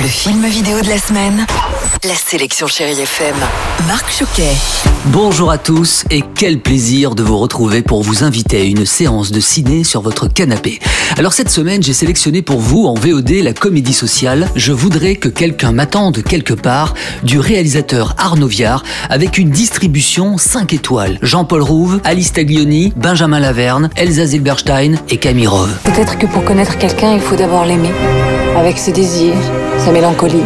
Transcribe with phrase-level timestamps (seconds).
[0.00, 1.44] Le film vidéo de la semaine.
[2.04, 3.34] La sélection Chérie FM.
[3.86, 4.56] Marc Choquet.
[5.06, 9.30] Bonjour à tous et quel plaisir de vous retrouver pour vous inviter à une séance
[9.30, 10.80] de ciné sur votre canapé.
[11.16, 15.28] Alors cette semaine, j'ai sélectionné pour vous en VOD la comédie sociale Je voudrais que
[15.28, 21.18] quelqu'un m'attende quelque part du réalisateur Arnaud Viard avec une distribution 5 étoiles.
[21.22, 25.72] Jean-Paul Rouve, Alice Taglioni, Benjamin Laverne, Elsa Zilberstein et Camille Rove.
[25.84, 27.92] Peut-être que pour connaître quelqu'un, il faut d'abord l'aimer.
[28.56, 29.36] Avec ses désirs,
[29.78, 30.42] sa mélancolie.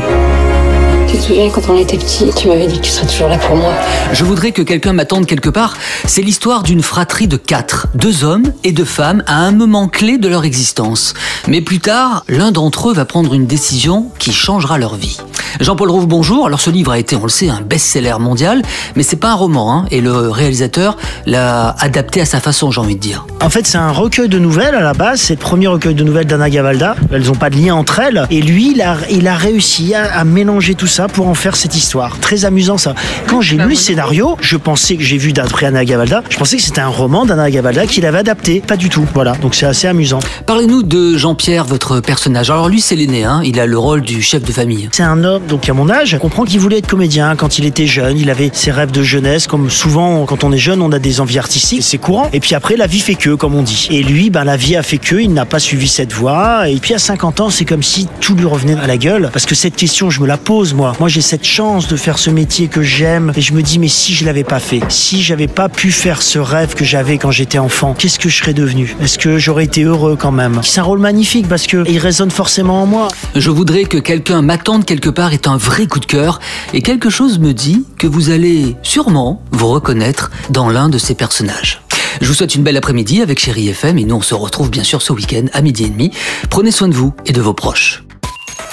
[1.12, 3.36] Tu te souviens quand on était petit, tu m'avais dit que tu serais toujours là
[3.36, 3.74] pour moi.
[4.14, 5.76] Je voudrais que quelqu'un m'attende quelque part.
[6.06, 10.16] C'est l'histoire d'une fratrie de quatre, deux hommes et deux femmes à un moment clé
[10.16, 11.12] de leur existence.
[11.48, 15.18] Mais plus tard, l'un d'entre eux va prendre une décision qui changera leur vie.
[15.60, 16.46] Jean-Paul Rouve, bonjour.
[16.46, 18.62] Alors ce livre a été, on le sait, un best-seller mondial,
[18.96, 20.96] mais c'est pas un roman, hein, et le réalisateur
[21.26, 23.26] l'a adapté à sa façon, j'ai envie de dire.
[23.42, 25.20] En fait, c'est un recueil de nouvelles à la base.
[25.20, 26.96] C'est le premier recueil de nouvelles d'Anna Gavalda.
[27.12, 28.26] Elles n'ont pas de lien entre elles.
[28.30, 31.56] Et lui, il a, il a réussi à, à mélanger tout ça pour en faire
[31.56, 32.18] cette histoire.
[32.20, 32.94] Très amusant ça.
[33.26, 36.56] Quand j'ai lu le scénario, je pensais que j'ai vu d'après Anna Gavalda, je pensais
[36.56, 38.62] que c'était un roman d'Anna Gavalda qu'il avait adapté.
[38.66, 39.06] Pas du tout.
[39.14, 39.32] Voilà.
[39.32, 40.20] Donc c'est assez amusant.
[40.46, 42.50] Parlez-nous de Jean-Pierre, votre personnage.
[42.50, 44.88] Alors lui, c'est l'aîné, hein, il a le rôle du chef de famille.
[44.92, 47.64] C'est un homme, donc à mon âge, on comprend qu'il voulait être comédien quand il
[47.64, 48.18] était jeune.
[48.18, 51.20] Il avait ses rêves de jeunesse, comme souvent quand on est jeune, on a des
[51.20, 52.28] envies artistiques, c'est courant.
[52.32, 53.88] Et puis après, la vie fait que, comme on dit.
[53.90, 56.68] Et lui, ben, la vie a fait que, il n'a pas suivi cette voie.
[56.68, 59.30] Et puis à 50 ans, c'est comme si tout lui revenait à la gueule.
[59.32, 60.91] Parce que cette question, je me la pose, moi.
[61.00, 63.32] Moi, j'ai cette chance de faire ce métier que j'aime.
[63.36, 66.22] Et je me dis, mais si je l'avais pas fait, si j'avais pas pu faire
[66.22, 68.94] ce rêve que j'avais quand j'étais enfant, qu'est-ce que je serais devenu?
[69.00, 70.60] Est-ce que j'aurais été heureux quand même?
[70.62, 73.08] C'est un rôle magnifique parce que il résonne forcément en moi.
[73.34, 76.40] Je voudrais que quelqu'un m'attende quelque part est un vrai coup de cœur
[76.72, 81.14] et quelque chose me dit que vous allez sûrement vous reconnaître dans l'un de ces
[81.14, 81.82] personnages.
[82.20, 84.84] Je vous souhaite une belle après-midi avec Chéri FM et nous on se retrouve bien
[84.84, 86.10] sûr ce week-end à midi et demi.
[86.50, 88.04] Prenez soin de vous et de vos proches.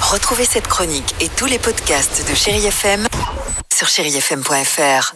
[0.01, 3.07] Retrouvez cette chronique et tous les podcasts de Chérie FM
[3.73, 5.13] sur chérifm.fr.